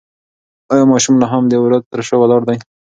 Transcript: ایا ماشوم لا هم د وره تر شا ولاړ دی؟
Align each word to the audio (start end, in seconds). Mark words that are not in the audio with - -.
ایا 0.71 0.85
ماشوم 0.91 1.15
لا 1.21 1.27
هم 1.33 1.43
د 1.49 1.53
وره 1.63 1.79
تر 1.91 1.99
شا 2.07 2.15
ولاړ 2.19 2.41
دی؟ 2.47 2.57